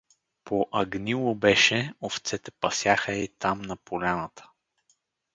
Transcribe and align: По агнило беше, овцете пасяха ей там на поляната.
По 0.43 0.67
агнило 0.71 1.35
беше, 1.35 1.93
овцете 2.01 2.51
пасяха 2.51 3.11
ей 3.13 3.27
там 3.27 3.61
на 3.61 3.77
поляната. 3.77 4.49